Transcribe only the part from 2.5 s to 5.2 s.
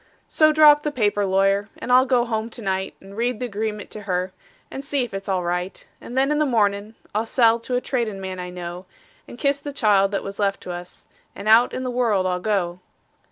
night, And read the agreement to her, and see if